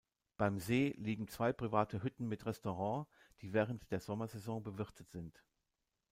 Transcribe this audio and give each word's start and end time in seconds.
Beim 0.35 0.57
See 0.57 0.95
liegen 0.97 1.27
zwei 1.27 1.53
private 1.53 2.01
Hütten 2.01 2.27
mit 2.27 2.47
Restaurant, 2.47 3.07
die 3.41 3.53
während 3.53 3.91
der 3.91 3.99
Sommersaison 3.99 4.63
bewirtet 4.63 5.11
sind. 5.11 5.43